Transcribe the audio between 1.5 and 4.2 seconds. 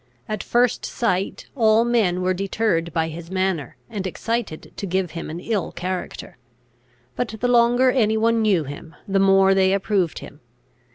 all men were deterred by his manner, and